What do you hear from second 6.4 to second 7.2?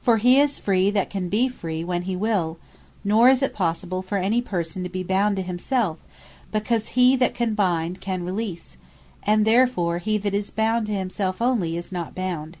because he